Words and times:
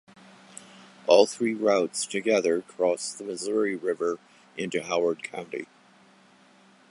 All 1.05 1.27
three 1.27 1.53
routes 1.53 2.07
together 2.07 2.63
cross 2.63 3.13
the 3.13 3.23
Missouri 3.23 3.75
River 3.75 4.17
into 4.57 4.81
Howard 4.81 5.21
County. 5.21 5.67